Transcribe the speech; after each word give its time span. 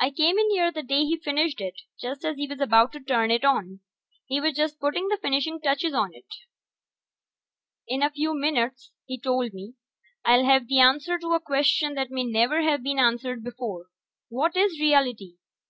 I 0.00 0.08
came 0.08 0.38
in 0.38 0.48
here 0.48 0.72
the 0.72 0.82
day 0.82 1.02
he 1.04 1.18
finished 1.18 1.60
it, 1.60 1.82
just 2.00 2.24
as 2.24 2.36
he 2.38 2.46
was 2.46 2.58
ready 2.58 2.88
to 2.90 3.00
turn 3.00 3.30
it 3.30 3.44
on. 3.44 3.80
He 4.24 4.40
was 4.40 4.54
just 4.56 4.80
putting 4.80 5.08
the 5.08 5.18
finishing 5.20 5.60
touches 5.60 5.92
on 5.92 6.14
it. 6.14 6.24
"In 7.86 8.02
a 8.02 8.08
few 8.08 8.32
minutes," 8.34 8.92
he 9.04 9.20
told 9.20 9.52
me, 9.52 9.74
"I'll 10.24 10.46
have 10.46 10.68
the 10.68 10.78
answer 10.80 11.18
to 11.18 11.34
a 11.34 11.40
question 11.40 11.92
that 11.96 12.10
may 12.10 12.24
never 12.24 12.62
have 12.62 12.82
been 12.82 12.98
answered 12.98 13.44
before: 13.44 13.88
what 14.30 14.56
is 14.56 14.80
reality? 14.80 15.34